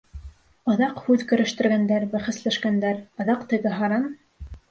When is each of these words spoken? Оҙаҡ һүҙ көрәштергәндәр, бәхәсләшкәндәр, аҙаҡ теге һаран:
Оҙаҡ 0.75 1.01
һүҙ 1.09 1.25
көрәштергәндәр, 1.31 2.07
бәхәсләшкәндәр, 2.15 2.97
аҙаҡ 3.25 3.47
теге 3.53 3.77
һаран: 3.83 4.09